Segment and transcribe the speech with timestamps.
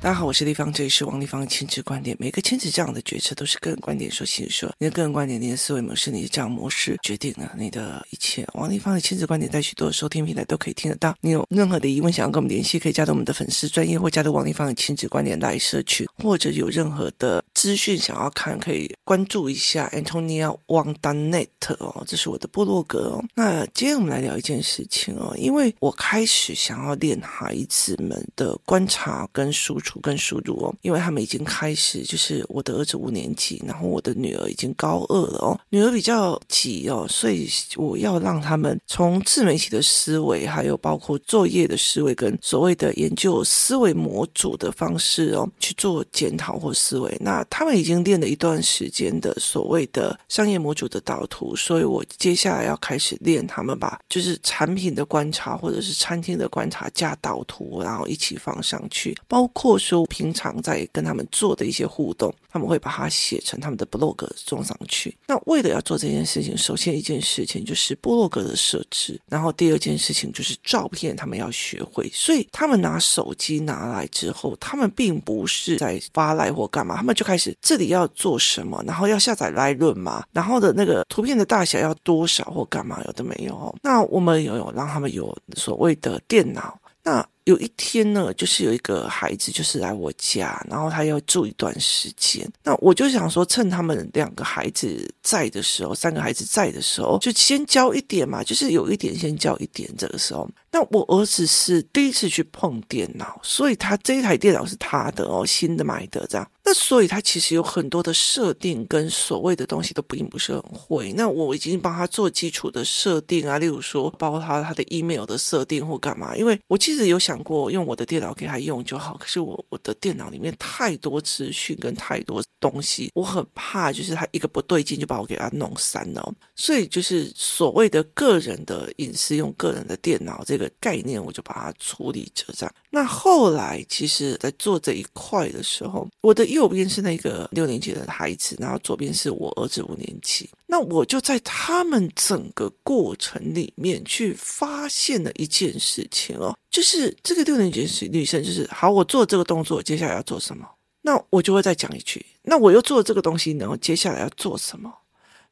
[0.00, 2.16] 大家好，我是立方，这里是王立方的亲子观点。
[2.20, 8.46] 每个亲子这样的决策都是个人观点所形说，你的个人观点、你的思维模式、你的这样模式决定了你的一切。
[8.54, 11.14] 王立方的亲子观点在许多收听平台都可以听得到。
[11.20, 21.48] 你有任何的疑问想要跟我们联系，可以加入我们的粉丝专业，或加入王立方的亲子观点来社群，或者有任何的资讯想要看，可以关注一下 Antonia Wang Net
[21.80, 23.24] 哦，这是我的部落格哦。
[23.34, 29.98] 那今天我们来聊一件事情哦，因为我开始想要练孩子们的观察跟输出。
[30.00, 35.60] 跟输入哦，因为他们已经开始，就是我的儿子五年级，然后我的女儿已经高二了哦。
[35.70, 47.12] 女儿比较急哦，所以我要让他们从自媒体的思维，还有包括作业的思维，跟所谓的研究思维模组的方式哦，去做检讨或思维。
[47.20, 59.78] 那他们已经练了一段时间的所谓的商业模组的导图，所以我接下来要开始练他们把就是产品的观察或者是餐厅的观察加导图，然后一起放上去，包括。
[59.78, 65.16] 说平常在跟他们做的一些互动，他们会把它写成他们的 blog 装上去。
[65.28, 72.10] 那为了要做这件事情，首先一件事情就是 blog 的设置，然后第二件事情就是照片，他们要学会。
[72.12, 83.74] 所以他们拿手机拿来之后，他们并不是在发来或干嘛，他们就开始这里要做什么，然后要下载来论吗，然后的那个图片的大小要多少或干嘛，有的没有。
[83.82, 87.24] 那我们有有让他们有所谓的电脑，那。
[87.48, 92.46] 有一天呢，就是有一个孩子，就是来我家，然后他要住一段时间。
[92.62, 99.88] 那我就想说，趁他们两个孩子在的时候，三个孩子在的时候，就先教一点嘛，就是有一点先教一点。
[99.96, 106.46] 这个时候，那我儿子是第一次去碰电脑，所以他这一台电脑是他的哦，新的买的这样。
[106.62, 111.14] 那所以他其实有很多的设定跟所谓的东西都并不是很会。
[111.14, 117.37] 那我已经帮他做基础的设定啊，例如说包括他他的 email 的设定或干嘛，因为我其实有想。
[117.42, 132.74] 过用我的电脑给他用就好，可是我我的电脑里面太多资讯跟太多东西，我很怕就是他一个不对劲就把我给他弄删了，所以就是所谓的个人的隐私用个人的电脑这个概念，我就把它处理这样。
[132.90, 146.56] 那后来其实，在做这一块的时候，我的右边是那个六年级的孩子，然后左边是我儿子五年级，那我就在他们整个过程里面去发现了一件事情哦。
[146.70, 150.66] 就是这个六年级是女生，就是好，我做这个动作，接下来要做什么？
[151.02, 154.92] 那我就会再讲一句，那我又做这个东西，然后接下来要做什么？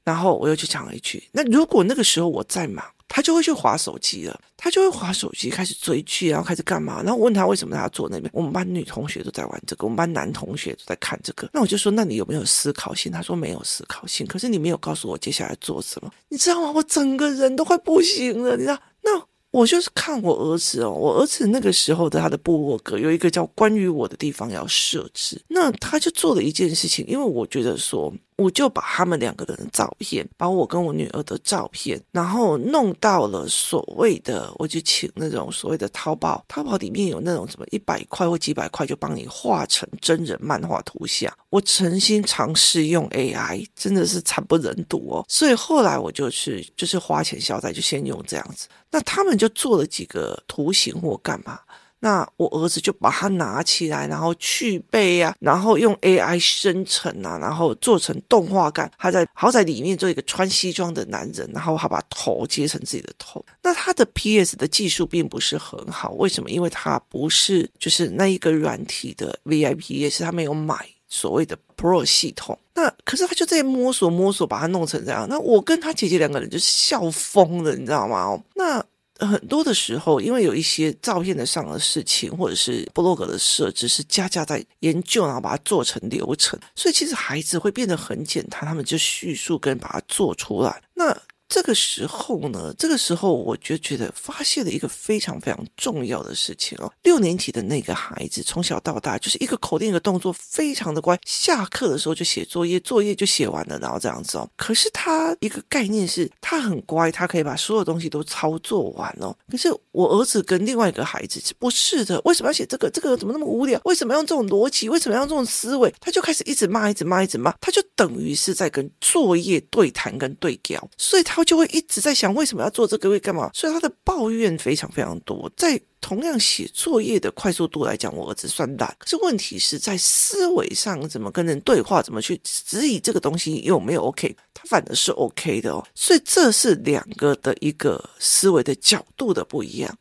[0.04, 7.02] 然后我又去讲了一句，那如果那个时候我在忙，他就会去划手机了，他就会划手机开始追剧，然后开始干嘛？
[7.02, 8.30] 然后我问他为什么他要坐那边？
[8.32, 11.48] 我们班女同学都在玩这个，我们班男同学都在看这个。
[11.52, 13.10] 那我就说，那你有没有思考性？
[13.10, 16.70] 他说没有思考性，可是你没有告诉我接下来做什么，你知道吗？
[16.70, 18.78] 我整个人都快不行了，你知道？
[19.02, 19.26] 那。
[19.56, 28.12] 我就是看我儿子哦，我儿子那个时候的他的部落格有一个叫关于我的地方要设置，那他就做了一件事情，因为我觉得说。
[28.36, 41.32] 我就把他们两个人的照片，把我跟我女儿的照片，然后弄到了所谓的，我就请那种所谓的淘宝，淘宝里面有那种什么一百块或几百块就帮你画成真人漫画图像。
[41.48, 45.24] 我诚心尝试用 AI，真的是惨不忍睹哦。
[45.28, 48.68] 所以后来我就去，就是花钱消灾，就先用这样子。
[48.90, 51.58] 那他们就做了几个图形或干嘛。
[52.06, 58.88] 那我儿子就把它拿起来，然后去背、啊，然后用 AI 生成啊，然后做成动画感。
[58.96, 63.44] 他在好在里面做一个穿西装的男人，然后他把头接成自己的头。
[63.60, 66.48] 那他的 PS 的技术并不是很好，为什么？
[66.48, 72.56] 因为他不是就是那一个软体的 VIP，也是他没有买所谓的 Pro 系统。
[72.72, 75.26] 那可是他就在摸索摸索，把它弄成这样。
[75.28, 78.40] 那我跟他姐姐两个人就笑疯了，你知道吗？
[78.54, 78.84] 那。
[79.18, 90.82] 很多的时候，因为有一些照片的上的事情，或者是布洛格的设置，是家家在研究，然后把它做成流程，所以其实孩子会变得很简单，他们就叙述跟把它做出来。
[90.94, 91.16] 那。
[91.48, 96.92] 这个时候呢，这个时候我就觉得发现了一个非常非常重要的事情哦。
[97.04, 101.16] 六年级的那个孩子从小到大就是一个口令一个动作，非常的乖。
[101.24, 104.48] 下课的时候就写作业，作业就写完了，然后这样子哦。
[104.56, 109.34] 可是他一个概念是，他很乖，他可以把所有东西都操作完哦。
[109.48, 112.90] 可是我儿子跟另外一个孩子不是的，为什么要写这个？
[112.90, 113.80] 这个怎么那么无聊？
[113.84, 114.88] 为什么要用这种逻辑？
[114.88, 115.94] 为什么要用这种思维？
[116.00, 121.35] 他就开始一直骂，一直骂，一直骂，他就等于是在跟作业对谈跟对调，所以他。
[121.36, 123.50] 他就会一直在想为什么要做这个，会干嘛？
[123.52, 125.50] 所以他的抱怨非常非常多。
[125.54, 128.96] 在同样写作业的快速度来讲，我儿子算懒。
[128.98, 134.34] 可是问题是在思维上，怎么跟人对话，怎么去质疑这个东西有没有 OK？
[134.54, 135.86] 他反而是 OK 的哦。
[135.94, 139.94] 所以这是两个的一个思维的角度的不一样。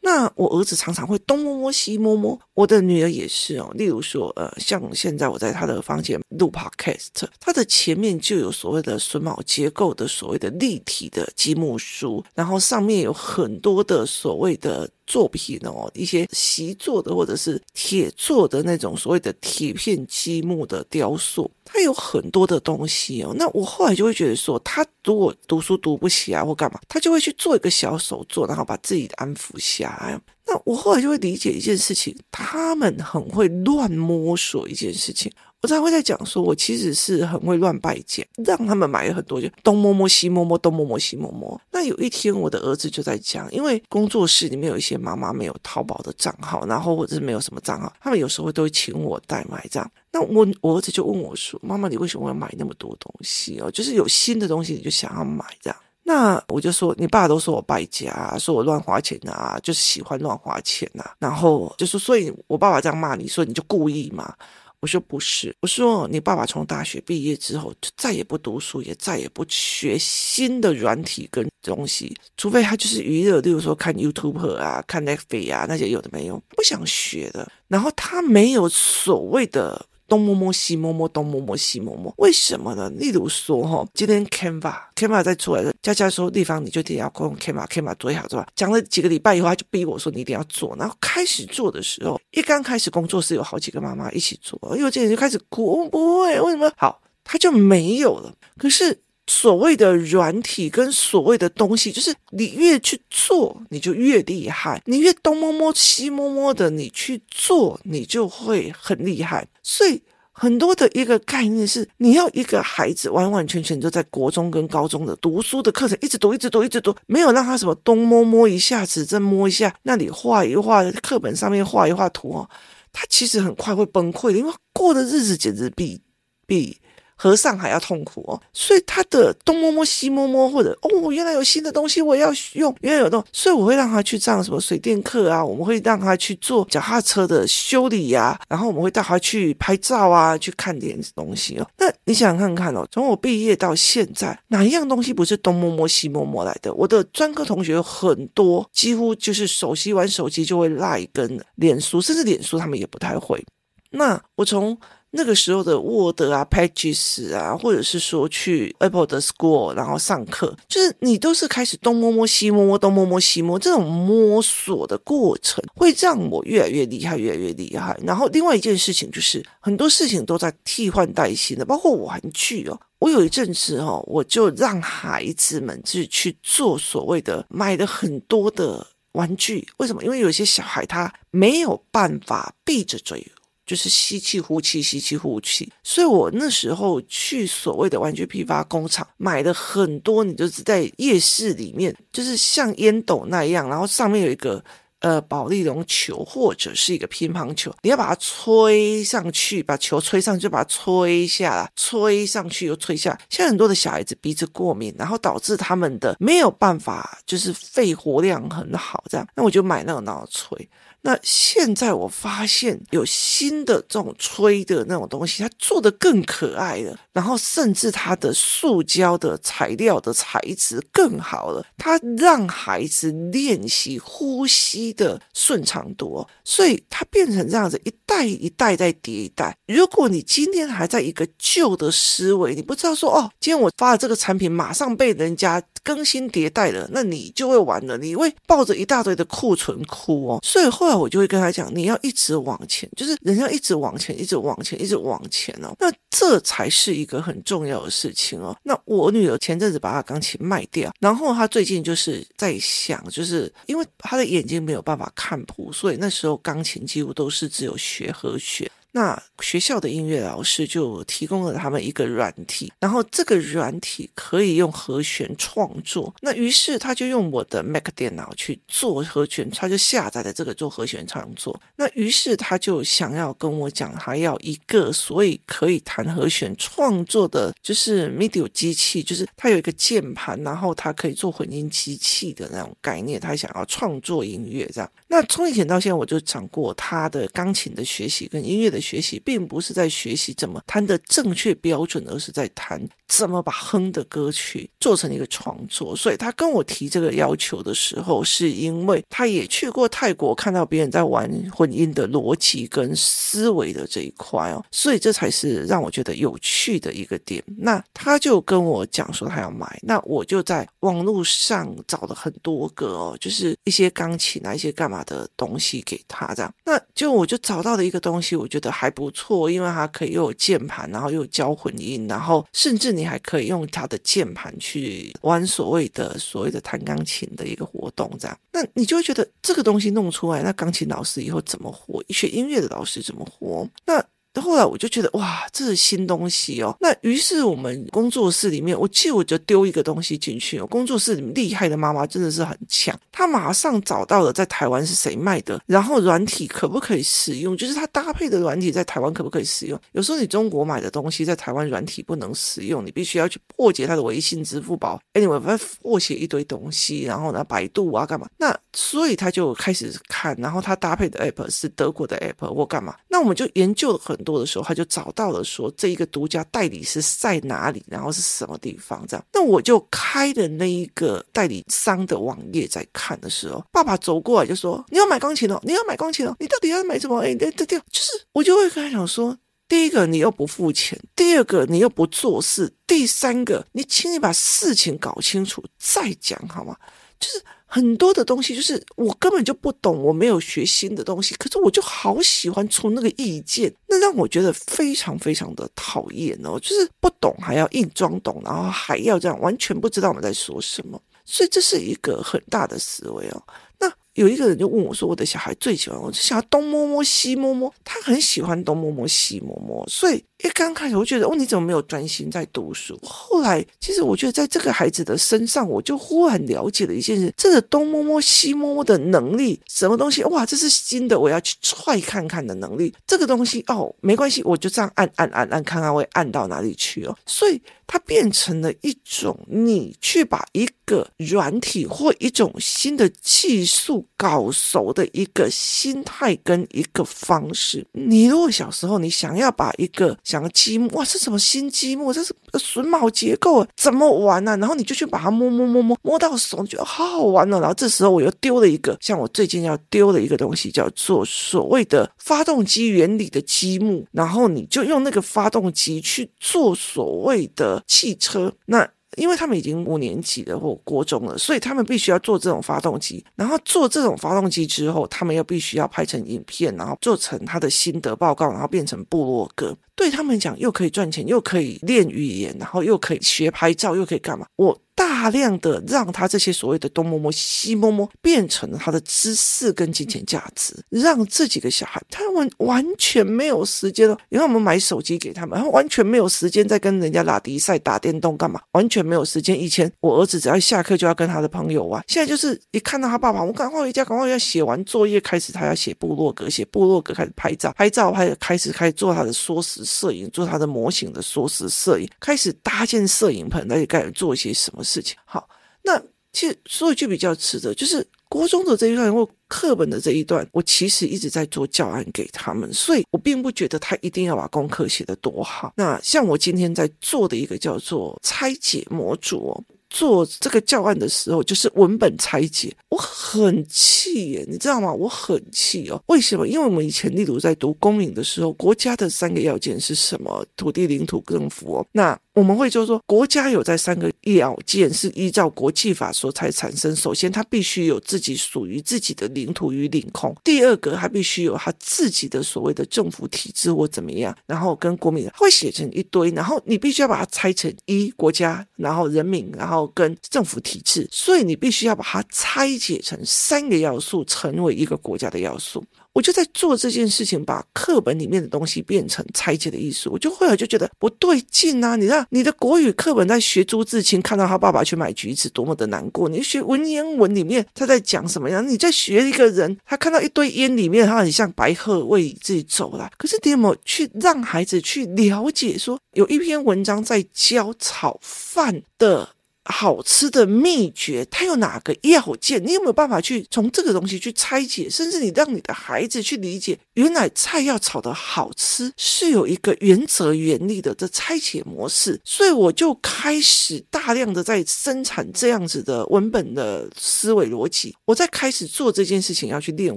[0.00, 3.70] 那我儿子常常会东摸摸西摸摸，我的女儿也是哦。
[3.74, 14.90] 例如说，呃，像现在我在她的房间录 Podcast，她的前面就有所谓的榫卯结构的所谓的立体的积木书，然后上面有很多的所谓的。
[15.10, 23.34] 作品哦，一些习作的或者是铁做的那种所谓的铁片积木的雕塑，它有很多的东西哦。
[23.36, 30.20] 那我后来就会觉得说，他如果读书读不起来或干嘛，他就会去做一个小手作，然后把自己安抚下来。
[30.46, 35.30] 那我后来就会理解一件事情，他们很会乱摸索一件事情。
[35.62, 41.60] 我才会在讲说，我其实是很会乱败家，让他们买了很多，就东摸摸西摸摸，东摸摸西摸摸。
[41.70, 49.90] 那有一天，我的儿子就在讲，因为工作室里面有一些妈妈没有淘宝的账号，然后或者是没有什么账号，他们有时候都会请我代买这样。
[50.10, 53.70] 那我我儿子就问我说：“妈妈，你为什么要买那么多东西哦？
[53.70, 64.34] 就是有新的东西你就想要买这样。”那我就说：“你爸都说我败家，说我乱花钱啊，就是喜欢乱花钱啊。”然后就说：“所以我爸爸这样骂你，说你就故意嘛。”
[64.80, 77.50] 我说不是，我说你爸爸从大学毕业之后就再也不读书，也再也不学新的软体跟东西，除非他就是娱乐，例如说看 YouTube 啊、看 Netflix 啊那些有的没有，不想学的。
[77.68, 79.86] 然后他没有所谓的。
[80.10, 82.90] 东摸摸西摸摸，东摸摸西摸摸，为什么呢？
[82.90, 88.46] 例如说哈，今天 Canva Canva 在出来的，佳佳说地方你就一定要用 Canva Canva 做好，对吧？
[88.56, 90.74] 讲了几个礼拜以后，他就逼我说你一定要做。
[90.76, 96.72] 然后开始做的时候，一刚开始工作室有好几个妈妈一起做，因为这人就开始哭，不会，为什么？
[96.76, 98.34] 好，他就没有了。
[98.58, 99.00] 可是。
[99.32, 109.46] 所谓的软体跟所谓的东西，就是你越去做，你就越厉害；你越东摸摸西摸摸的，你去做，你就会很厉害。
[109.62, 122.44] 所以很多的一个概念是，你要一个孩子完完全全就在国中跟高中的读书的课程一直读，一直读，一直读，没有让他什么东摸摸一下，指针摸一下，那里画一画，课本上面画一画图，
[122.92, 126.00] 他其实很快会崩溃的，因为过的日子简直比
[126.48, 126.76] 比。
[127.22, 141.66] 和尚还要痛苦哦，所以他的东摸摸西摸摸，或者哦，原来有新的东西我要用，原来有东，所以我会让他去上什么水电课啊，我们会让他去做脚踏车的修理呀、啊，然后我们会带他去拍照啊，去看点东西哦。
[141.76, 146.72] 那你想想看看哦，从我毕业到现在，哪一样东西不是东摸摸西摸摸来的？
[146.72, 153.44] 我的专科同学很多，几乎就是手机玩手机就会赖跟脸书，甚至脸书他们也不太会。
[153.90, 154.78] 那我从。
[155.12, 167.98] 那个时候的 Word 啊、Pages 啊，或者是说去 Apple 的 School 然后上课，就是你都是开始东摸摸西摸摸，东摸摸西摸，这种摸索的过程会让我越来越厉害，越来越厉害。
[168.04, 172.80] 然后另外一件事情就是很多事情都在替换代新的，包括玩具哦。
[173.00, 179.66] 我有一阵子哦，我就让孩子们自己去做所谓的买了很多的玩具。
[179.78, 180.04] 为什么？
[180.04, 183.26] 因为有些小孩他没有办法闭着嘴。
[183.70, 194.60] 就是吸气呼气，吸气呼气，所以我那时候去所谓的玩具批发工厂买的很多，你就是在夜市里面，就是像烟斗那样，然后上面有一个
[194.98, 203.20] 呃保利龙球或者是一个乒乓球，你要把它吹上去，把球吹上去，就把它吹下来，吹上去又吹下来。
[203.30, 210.68] 现在很多的小孩子鼻子过敏，然后导致他们的没有办法，就是肺活量很好，这样，那我就买那个然后吹。
[211.02, 229.56] 那现在我发现有新的这种吹的那种东西，它做的更可爱了，然后甚至它的塑胶的材料的材质更好了，它让孩子练习呼吸的顺畅度，所以它变成这样子，一代一代在叠一代。
[229.66, 240.89] 如果你今天还在一个旧的思维，你不知道说哦，今天我发的这个产品马上被人家更新迭代了，那你就会完了，你会抱着一大堆的库存哭哦，所以后。
[240.96, 245.74] 我就会跟他讲，你要一直往前，就是人要一直往前，一直往前，一直往前哦。
[245.78, 248.56] 那这才是一个很重要的事情哦。
[248.62, 258.70] 那我女儿前阵子把她钢琴卖掉，然后她最近就是在想，就是因为她的眼睛没有办法看谱，所以那时候钢琴几乎都是只有学和弦。
[258.92, 266.14] 那学校的音乐老师就提供了他们一个软体，然后这个软体可以用和弦创作。
[266.20, 271.60] 那于是他就用我的 Mac 电脑去做和弦，他就下载了这个做和弦创作。
[271.76, 283.20] 那于是他就想要跟我讲，他要一个所以可以弹和弦创作的，就是 MIDI 机器，就是它有一个键盘，然后它可以做混音机器的那种概念。
[283.20, 284.90] 他想要创作音乐这样。
[285.08, 295.96] 那从以前到现在，我就讲过他的钢琴的学习跟音乐的学习，并不是在学习怎么弹的正确标准，而是在弹怎么把哼的歌曲做成一个创作。
[295.96, 307.42] 所以他跟我提这个要求的时候，是因为他也去过泰国，看到别人在玩混音的逻辑跟思维的这一块哦，所以这才是让我觉得有趣的一个点。
[307.58, 316.54] 那他就跟我讲说他要买，那我就在网络上找了很多个哦，就是一些钢琴啊、一些干嘛的东西给他这样。
[316.64, 328.38] 那就我就找到了一个东西，我觉得还不错，因为它可以又有键盘，然后又有交混音，然后甚至你你还可以用他的键盘去玩所谓的所谓的弹钢琴的一个活动这样。
[328.52, 332.04] 那你就会觉得这个东西弄出来，那钢琴老师以后怎么活？
[332.10, 333.66] 学音乐的老师怎么活？
[333.86, 334.04] 那。
[334.38, 336.76] 后来我就觉得哇，这是新东西哦。
[336.80, 340.66] 那于是我们工作室里面，我记得我就丢一个东西进去哦。
[340.66, 349.80] 工作室里面厉害的妈妈真的是很强，她马上找到了在台湾是谁卖的，然后软体可不可以使用，就是它搭配的软体在台湾可不可以使用。
[349.92, 358.28] 有时候你中国买的东西在台湾软体不能使用，你必须要去破解它的微信、支付宝，anyway，反正破解一堆东西，然后呢，百度啊干嘛？
[358.38, 362.94] 那所以他就开始看，然后他搭配的 app 是德国的 app 或干嘛？
[363.08, 369.24] 那我们就研究了很多的时候，他就找到了说这一个独家代理是在哪里，然后是什么地方这样。
[369.32, 379.36] 那我就开的那一个代理商的网页在看的时候，爸爸走过来就说：“你要买钢琴哦，你要买钢琴哦，你到底要买什么？”哎，对对对，就是我就会跟他讲说：
[379.68, 386.76] 第一个你又不付钱，第二个你又不做事，第三个你请你把事情搞清楚再讲好吗？
[387.18, 387.42] 就是。
[387.72, 403.42] 很多的东西就是我根本就不懂，我没有学新的东西，可是我就好喜欢出那个意见，那让我觉得非常非常的讨厌哦，就是不懂还要硬装懂，然后还要这样完全不知道我们在说什么，所以这是一个很大的思维哦。
[403.78, 412.98] 那有一个人就问我说：“我的小孩最喜欢我，就想要东摸摸西摸摸，他很喜欢东摸摸西摸摸，所以。”一刚开始我觉得哦，你怎么没有专心在读书？
[413.02, 420.22] 后来其实我觉得在这个孩子的身上，我就忽然了解了一件事：这个东摸摸西摸摸的能力，什么东西？
[420.24, 422.94] 哇，这是新的，我要去踹看看的能力。
[423.06, 427.16] 这个东西哦，没关系，我就这样按按按按，看看会按到哪里去哦。
[427.26, 437.86] 所以它变成了一种你去把一个软体或一种新的技术搞熟的一个心态跟一个方式。
[437.92, 442.12] 你如果小时候你想要把一个讲积木哇，这什么新积木？
[442.12, 447.58] 这是榫卯结构，怎么玩呢、然后你就去把它摸摸摸摸摸到手，觉得好好玩、哦。
[447.58, 454.06] 然后这时候我又丢了一个，像我最近要丢的一个东西，叫做所谓的发动机原理的积木。
[454.12, 458.52] 然后你就用那个发动机去做所谓的汽车。
[458.66, 463.24] 那因为他们已经五年级了或国中了，所以他们必须要做这种发动机。
[463.34, 469.76] 然后做这种发动机之后，他们又必须要拍成影片，然后做成他的心得报告，然后变成部落格。
[469.94, 474.46] 对他们讲，又可以赚钱，又可以练语言，然后又可以学拍照，又可以干嘛？
[474.56, 474.78] 我。
[474.94, 484.16] 大量的让他这些所谓的东摸摸西摸摸变成了他的知识跟金钱价值，让这几个小孩他们完全没有时间了。
[484.28, 488.60] 因为我们买手机给他们，他完全没有时间在跟人家拉迪赛打电动干嘛？
[488.72, 489.58] 完全没有时间。
[489.58, 505.16] 以前我儿子只要下课就要跟他的朋友玩，现在就是一看到他爸爸，我赶快回家，赶快要写完作业，开始他要写部落格，写部落格开始拍照，拍照拍开始开始做他的缩时摄影，做他的模型的缩时摄影，开始搭建摄影棚，那就开始做一些什么事情。
[505.24, 505.48] 好，
[505.82, 506.00] 那
[506.32, 515.72] 其实说一句比较直的，就是国中的这一段或课本的这一段，我其实一直在做教案给他们，所以我并不觉得他一定要把功课写得多好。
[515.76, 519.64] 那像我今天在做的一个叫做拆解模组哦。
[519.92, 524.92] 做这个教案的时候，就是文本拆解，我很气耶，你知道吗？
[524.92, 526.00] 我很气哦。
[526.06, 526.46] 为什么？
[526.46, 530.46] 因为我们以前例如在读公民的时候，国家的三个要件是什么？
[530.56, 531.86] 土地、领土、政府哦。
[531.90, 536.96] 那我们会就说，国家有在三个要件是依照国际法所才产生。
[536.96, 544.34] 首先，它必须有自己属于自己的领土与领空；第二个，它必须有它自己的所谓的政府体制或怎么样。
[544.46, 549.86] 然后跟国民会写成一堆，然后你必须要把它拆成一国家，然后人民，然后。
[549.92, 555.84] 跟政府体制，所以你必须要把它拆解成三个要素，成为一个国家的要素。
[556.12, 560.10] 我就在做这件事情，把课本里面的东西变成拆解的艺术。
[560.12, 561.94] 我就后来就觉得不对劲啊！
[561.94, 566.28] 你知道，你的国语课本在学朱自清，看到他爸爸去买橘子，多么的难过。
[566.28, 568.68] 你学文言文里面他在讲什么样？
[568.68, 573.10] 你在学一个人，他看到一堆烟里面，他很像白鹤为自己走了。
[573.16, 579.28] 可是你有没有去让孩子去了解说，有一篇文章在教炒饭的？
[579.64, 582.64] 好吃的秘诀，它有哪个要件？
[582.64, 584.88] 你有没有办法去从这个东西去拆解？
[584.88, 592.18] 甚至你让你的孩子去理解，原来菜要炒得好吃是有一个原则原理的这拆解模式。
[592.24, 597.94] 所以我就开始大量的在生产这样子的文本的思维逻辑。
[598.06, 599.94] 我在开始做这件事情，要去练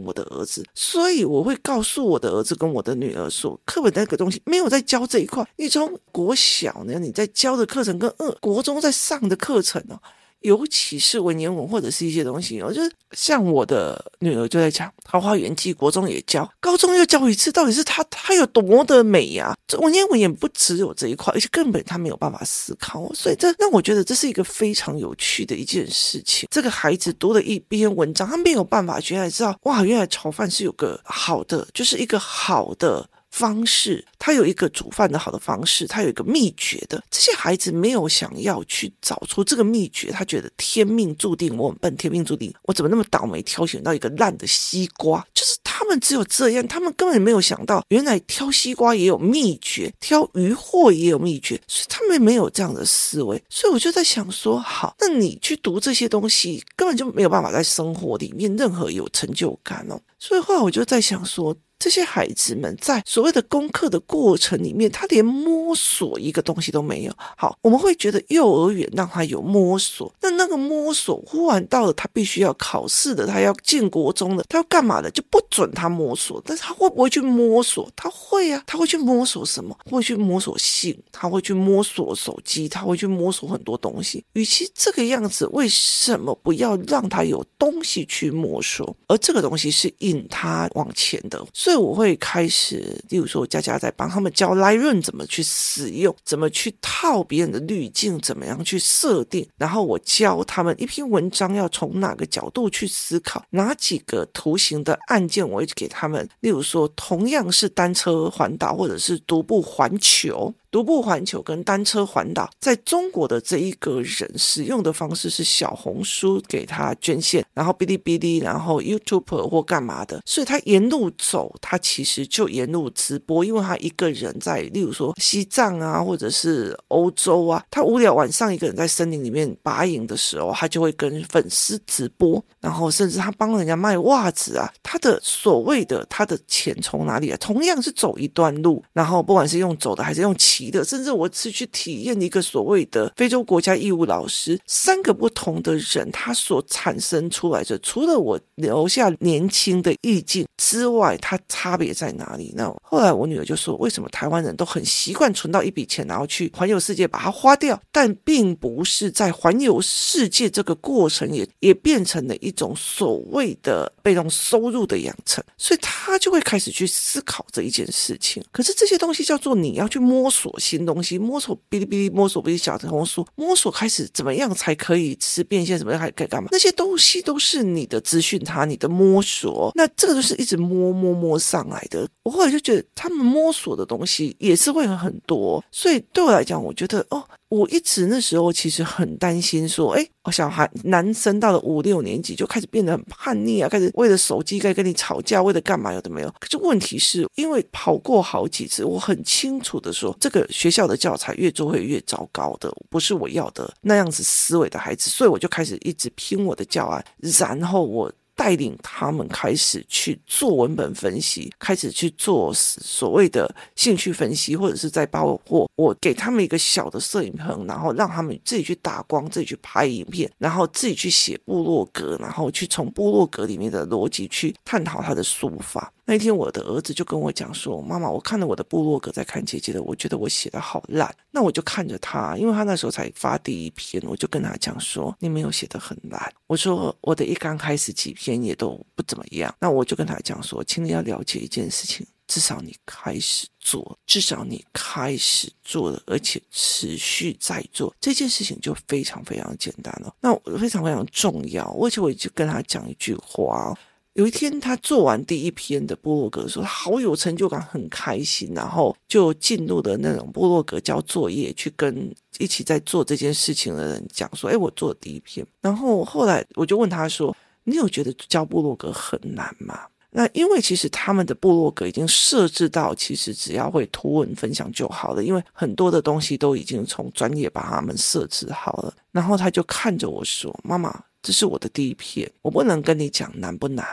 [0.04, 0.64] 我的儿子。
[0.76, 5.48] 所以我会告诉我的儿子跟我的女儿说，课本那个东西没有在教这一块。
[5.56, 9.54] 你从国小呢，你在教的课程跟二国中在上的课。
[9.64, 10.00] 课程哦，
[10.42, 19.56] 尤其是文言文或者是一些东西哦，就是像我的女儿就在讲《桃花源记》，国中也教，高中又教一次，到底是他他有多么的美呀？
[19.66, 26.48] 这文言文也不只有这一块，而且根本他没有办法思考，所以这让我觉得这是一个非常有趣的一件事情。
[26.52, 33.10] 这个孩子读了一篇文章，他没有办法原来知道哇，原来炒饭是有个好的，就是一个好的。
[33.34, 37.04] 方式，他有一个煮饭的好的方式，他有一个秘诀的。
[37.12, 45.20] 这些孩子没有想要去找出这个秘诀，他觉得天命注定我很笨，天命注定我怎么那么倒霉，挑选到一个烂的西瓜。
[45.34, 53.44] 就是他们只有这样，他们根本没有想到，原来挑西瓜也有秘诀，挑鱼货也有秘诀，所以他们没有这样的思维。
[53.50, 60.00] 所以我就在想说，好，那你去读这些东西，根本就没有办法在生活里面任何有成就感哦。
[60.18, 61.54] 所以后来我就在想说。
[61.84, 67.14] 这些孩子们在所谓的功课的过程里面，他连摸索一个东西都没有。
[67.36, 76.42] 好，我们会觉得幼儿园让他有摸索，那那个摸索忽然到了他必须要考试的，他要进国中的，他要干嘛的，就不准他摸索。
[76.46, 77.92] 但是他会不会去摸索？
[77.98, 79.78] 他会啊，他会去摸索什么？
[79.92, 84.24] 会去摸索性，他会去摸索手机，他会去摸索很多东西。
[84.36, 88.96] 与其这个样子，为什么不要让他有东西去摸索？
[89.10, 91.73] 而这个东西是引他往前的，所以。
[91.74, 99.48] 以我会开始，例如说，我家家在帮他们教 Liren 怎么去使用，怎么去套别人的滤镜，怎么样去设定。
[99.58, 106.28] 然后我教他们一篇文章要从哪个角度去思考，哪几个图形的按键，我会给他们。
[106.42, 110.54] 例如说，同样是单车环岛，或者是独步环球。
[110.74, 137.38] 独步环球跟单车环岛，在中国的这一个人使用的方式是小红书给他捐献，然后哔哩哔哩，然后 YouTube 或干嘛的，所以他沿路走，他其实就沿路直播，因为他一个人在，例如说西藏啊，或者是欧洲啊，他无聊晚上一个人在森林里面拔营的时候，他就会跟粉丝直播，然后甚至他帮人家卖袜子啊，他的所谓的他的钱从哪里来？
[137.38, 140.63] 同样是走一段路，然后不管是用走的还是用骑。
[140.84, 152.74] 甚至我是去体验一个所谓的非洲国家义务老师，三个不同的人，他所产生出来的，除了我留下年轻的意境之外，它差别在哪里呢？
[152.82, 157.80] 后来我女儿就说：“为什么台湾人都很习惯存到一笔钱，然后去环游世界把它花掉？
[157.92, 168.44] 但并不是在环游世界这个过程也也变成了一种所谓的被动收入的养成，所以他就会开始去思考这一件事情。
[168.52, 175.78] 可是这些东西叫做你要去摸索。”新东西摸索，哔哩哔哩摸索，不是小红书摸索，开始怎么样才可以吃变现？
[175.78, 176.50] 怎么样还可以干嘛？
[176.52, 182.08] 那些东西都是你的资讯，它你的摸索，那这个就是一直摸摸摸上来的。
[182.24, 187.24] 我后来就觉得，他们摸索的东西也是会很多，所以对我来讲，我觉得哦。
[187.54, 196.34] 我一直那时候其实很担心，说，哎，小孩男生到了五六年级就开始变得很叛逆啊，开始为了手机该跟你吵架，为了干嘛有的没有。
[196.40, 207.06] 可是问题是因为跑过好几次，我很清楚的说，这个学校的教材越做会越糟糕的，不是我要的那样子思维的孩子，所以我就开始一直拼我的教案，
[207.38, 208.12] 然后我。
[208.36, 225.93] 带领他们开始去做文本分析，开始去做所谓的兴趣分析，或者是在包括我给他们一个小的摄影棚，然后让他们自己去打光，自己去拍影片，然后自己去写部落格，然后去从部落格里面的逻辑去探讨他的书法。
[226.06, 250.14] 那一天，我的儿子就跟我讲说：“妈妈，我看了我的部落格，在看姐姐的，我觉得我写得好烂。”那我就看着他，因为他那时候才发第一篇，我就跟他讲说：“你没有写得很烂。”我说：“我的一刚开始几篇也都不怎么样。”那我就跟他讲说：“请你要了解一件事情，至少你开始做，至少你开始做了，而且持续在做这件事情，就非常非常简单了。
[250.20, 253.74] 那非常非常重要，而且我就跟他讲一句话。”
[254.14, 269.80] 有一天，他做完第一篇的部落格，说好有成就感，很开心，然后就进入了那种部落格交作业，去跟一起在做这件事情的人讲说：“哎，我做第一篇。”然后后来我就问他说：“你有觉得交部落格很难吗？”
[270.16, 278.94] 那因为其实他们的部落格已经设置到，其实只要会图文分享就好了，因为很多的东西都已经从专业把他们设置好了。
[279.12, 283.84] 然后他就看着我说：“妈妈，这是我的第一篇，我不能跟你讲难不难，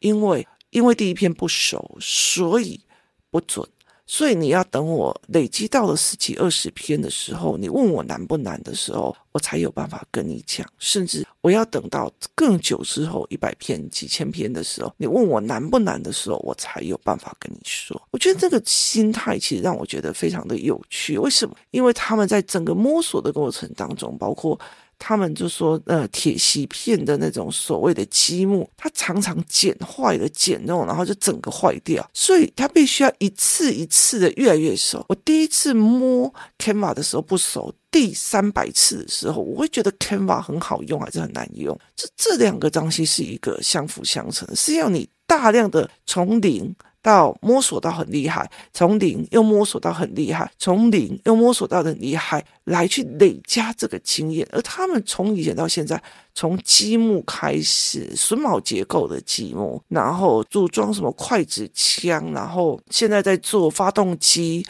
[0.00, 2.80] 因为因为第一篇不熟，所以
[3.30, 3.66] 不准。”
[4.08, 10.64] 所以你要等我累积到了十几二十篇的时候，你问我难不难的时候，我才有办法跟你讲。
[10.78, 18.00] 甚至我要等到更久之后，一百篇、几千篇的时候，你问我难不难的时候，我才有办法跟你说。
[18.12, 21.18] 我觉得这个心态其实让我觉得非常的有趣。
[21.18, 21.56] 为什么？
[21.72, 24.56] 因为他们在整个摸索的过程当中，包括。
[24.98, 35.04] 他们就说，呃，铁锡片的那种所谓的积木，它常常剪坏了，剪弄，然后就整个坏掉，所以它必须要一次一次的越来越熟。
[35.08, 41.78] 我第一次摸 Canva 的时候不熟，第三百次的时候，我会觉得 Canva 很好用还是很难用。
[41.94, 46.74] 这这两个东西是一个相辅相成，是要你大量的从零。
[47.06, 54.44] 到摸索到很厉害，从零又摸索到很厉害，从零又摸索到很厉害，来去累加这个经验。
[54.50, 56.02] 而他们从以前到现在，
[56.34, 64.66] 从积木开始，榫卯结构的积木，然后组装什么筷子枪，然后现在在做发动机。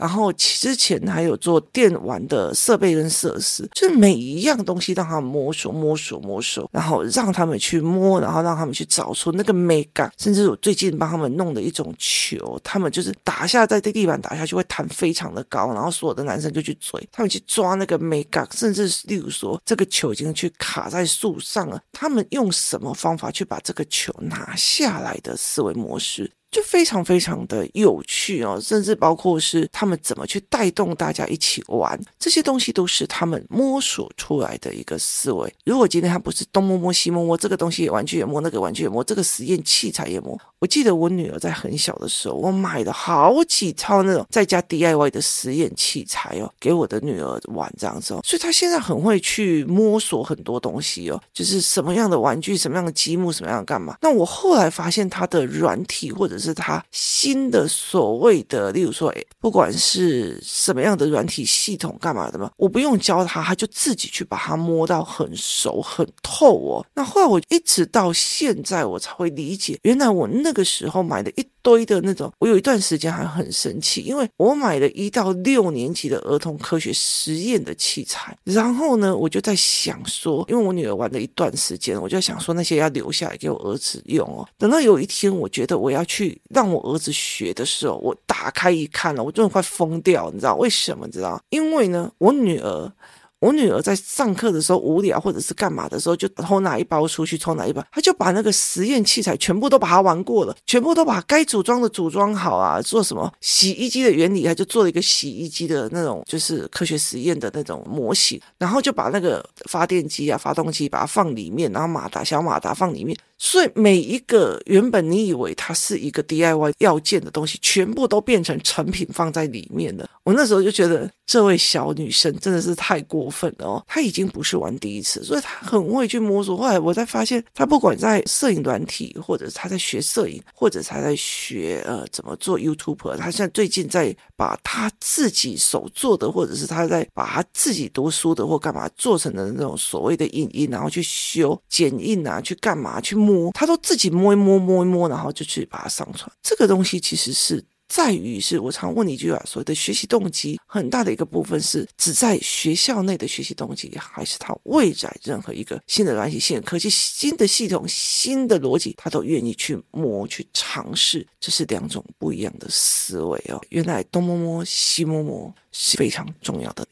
[0.00, 10.10] 然后之前还有做电玩的设备跟设施，就是每一样东西让他们摸索、摸索、摸索，然后让他们去摸，然后让他们去找出那个美感。
[10.16, 26.30] 甚至我最近帮他们弄的一种球，他们就是打下在这地板打下去会弹非常的高，然后所有的男生就去追，他们去抓那个美感，甚至例如说这个球已经去卡在树上了，他们用什么方法去把这个球拿下来的思维模式。
[26.50, 35.52] 就非常非常的有趣哦，甚至包括是他们怎么去带动大家一起玩，这些东西都是他们摸索出来的一个思维。
[35.64, 40.36] 如果今天他不是东摸摸西摸摸，这个东西也玩具也摸，那个玩具也摸，这个实验器材也摸。
[40.60, 53.96] 我记得我女儿在很小的时候，我买了好几套那种在家 DIY 的实验器材哦，给我的女儿玩这样子哦，所以她现在很会去摸索很多东西哦，就是什么样的玩具、什么样的积木、什么样的干嘛。
[54.02, 66.84] 那我后来发现她的软体或者是她新的所谓的，例如说，诶，不管是什么样的软体系统干嘛的嘛，我不用教她，她就自己去把它摸到很熟很透哦。
[66.92, 84.44] 那后来我一直到现在，我才会理解，原来我那那个时候买的一堆的那种，我有一段时间还很生气，因为我买了一到六年级的儿童科学实验的器材，然后呢，我就在想说，因为我女儿玩了一段时间，我就想说那些要留下来给我儿子用哦。
[84.58, 91.08] 等到有一天，我觉得我要去让我儿子学的时候，我打开一看了，我真的快疯掉，你知道为什么？
[91.08, 91.40] 知道？
[91.50, 92.92] 因为呢，我女儿。
[93.40, 102.80] 我女儿在上课的时候无聊或者是干嘛的时候，就偷拿一包出去，偷拿一包，她就把那个实验器材全部都把它玩过了，全部都把该组装的组装好啊。
[102.82, 113.16] 做什么洗衣机的原理，她就做了一个洗衣机的那种就是科学实验的那种模型，然后就把那个发电机啊、发动机把它放里面，然后马达、小马达放里面。
[113.42, 120.06] 所以每一个原本你以为它是一个 DIY 要件的东西，全部都变成成品放在里面了。
[120.24, 123.82] 我那时候就觉得这位小女生真的是太过分了哦！
[123.88, 126.54] 她已经不是玩第一次，所以她很会去摸索。
[126.54, 143.29] 后来我才发现，她不管在摄影软体，或者是她在学摄影，或者她在学呃怎么做 YouTuber，她现在最近在把她自己手做的，或者是她在把她自己读书的或干嘛做成的那种所谓的影音，然后去修剪映啊，去干嘛去摸。
[143.30, 146.30] 摸，他都自己摸一摸，摸一摸，然后就去把它上传。
[146.42, 161.26] 这个东西其实是在于，是我常问你一句话：所谓的学习动机，很大的一个部分是只在学校内的学习动机，还是他未在任何一个新的软体、新的科技、新的系统、新的逻辑，他都愿意去摸、去尝试。
[161.40, 163.60] 这是两种不一样的思维哦。
[163.70, 166.86] 原来东摸摸、西摸摸是非常重要的。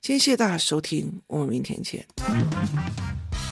[0.00, 2.04] 今天谢谢大家收听，我们明天见。